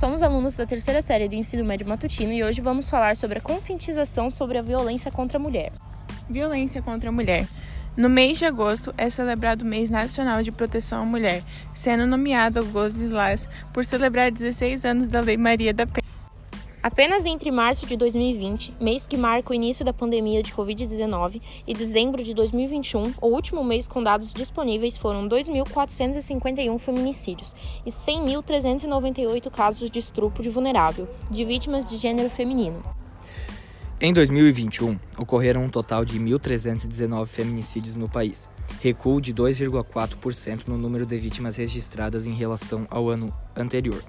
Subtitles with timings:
[0.00, 3.40] Somos alunos da terceira série do ensino médio matutino e hoje vamos falar sobre a
[3.42, 5.74] conscientização sobre a violência contra a mulher.
[6.26, 7.46] Violência contra a mulher.
[7.94, 11.42] No mês de agosto é celebrado o Mês Nacional de Proteção à Mulher,
[11.74, 15.99] sendo nomeado Agosto Lilás por celebrar 16 anos da Lei Maria da Penha.
[16.82, 21.74] Apenas entre março de 2020, mês que marca o início da pandemia de Covid-19, e
[21.74, 27.54] dezembro de 2021, o último mês com dados disponíveis foram 2.451 feminicídios
[27.84, 32.82] e 100.398 casos de estupro de vulnerável, de vítimas de gênero feminino.
[34.00, 38.48] Em 2021, ocorreram um total de 1.319 feminicídios no país,
[38.80, 44.02] recuo de 2,4% no número de vítimas registradas em relação ao ano anterior.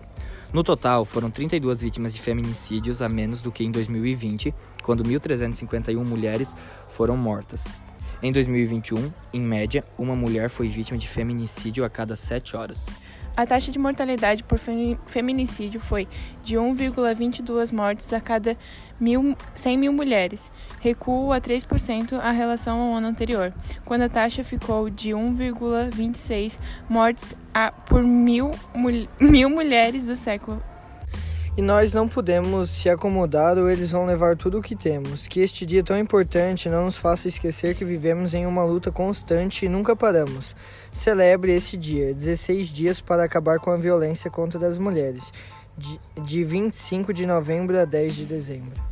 [0.53, 6.03] No total, foram 32 vítimas de feminicídios a menos do que em 2020, quando 1.351
[6.03, 6.53] mulheres
[6.89, 7.63] foram mortas.
[8.21, 12.87] Em 2021, em média, uma mulher foi vítima de feminicídio a cada 7 horas.
[13.35, 14.59] A taxa de mortalidade por
[15.07, 16.07] feminicídio foi
[16.43, 18.57] de 1,22 mortes a cada
[18.99, 23.53] mil, 100 mil mulheres, recuo a 3% a relação ao ano anterior,
[23.85, 28.51] quando a taxa ficou de 1,26 mortes a, por mil,
[29.19, 30.61] mil mulheres do século
[31.57, 35.27] e nós não podemos se acomodar ou eles vão levar tudo o que temos.
[35.27, 39.65] Que este dia tão importante não nos faça esquecer que vivemos em uma luta constante
[39.65, 40.55] e nunca paramos.
[40.91, 45.33] Celebre esse dia, 16 dias para acabar com a violência contra as mulheres,
[45.77, 48.90] de, de 25 de novembro a 10 de dezembro.